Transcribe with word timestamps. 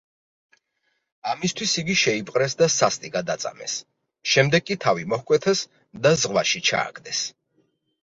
ამისთვის 1.33 1.73
იგი 1.81 1.97
შეიპყრეს 2.05 2.57
და 2.63 2.71
სასტიკად 2.77 3.31
აწამეს, 3.35 3.77
შემდეგ 4.35 4.69
კი 4.73 4.81
თავი 4.89 5.09
მოჰკვეთეს 5.15 5.65
და 6.09 6.19
ზღვაში 6.27 6.67
ჩააგდეს. 6.73 7.27